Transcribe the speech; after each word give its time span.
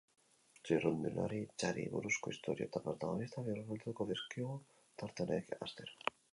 Txirrindularitzari 0.69 1.83
buruzko 1.97 2.33
istorio 2.37 2.67
eta 2.69 2.83
protagonistak 2.87 3.53
hurbilduko 3.55 4.11
dizkigu 4.15 4.59
tarte 5.03 5.29
honek 5.31 5.57
astero. 5.69 6.15